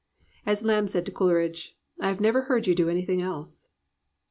[0.47, 3.69] As Lamb said to Coleridge, "I never heard you do anything else."